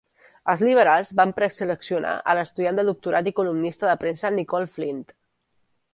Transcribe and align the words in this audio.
Els 0.53 0.61
Liberals 0.67 1.11
van 1.19 1.33
preseleccionar 1.41 2.15
a 2.33 2.35
l'estudiant 2.39 2.81
de 2.81 2.85
doctorat 2.89 3.29
i 3.33 3.37
columnista 3.41 3.91
de 3.93 3.95
premsa 4.05 4.33
Nicolle 4.41 4.71
Flint. 4.79 5.05